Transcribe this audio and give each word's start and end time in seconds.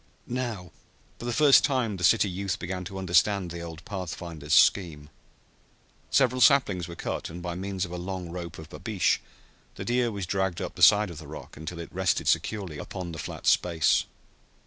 Now 0.25 0.71
for 1.19 1.25
the 1.25 1.31
first 1.31 1.63
time 1.63 1.97
the 1.97 2.03
city 2.03 2.27
youth 2.27 2.57
began 2.57 2.83
to 2.85 2.97
understand 2.97 3.51
the 3.51 3.61
old 3.61 3.85
pathfinder's 3.85 4.55
scheme. 4.55 5.11
Several 6.09 6.41
saplings 6.41 6.87
were 6.87 6.95
cut, 6.95 7.29
and 7.29 7.39
by 7.39 7.53
means 7.53 7.85
of 7.85 7.91
a 7.91 7.99
long 7.99 8.31
rope 8.31 8.57
of 8.57 8.71
babeesh 8.71 9.19
the 9.75 9.85
deer 9.85 10.11
was 10.11 10.25
dragged 10.25 10.59
up 10.59 10.73
the 10.73 10.81
side 10.81 11.11
of 11.11 11.19
the 11.19 11.27
rock 11.27 11.55
until 11.55 11.77
it 11.77 11.93
rested 11.93 12.27
securely 12.27 12.79
upon 12.79 13.11
the 13.11 13.19
flat 13.19 13.45
space. 13.45 14.05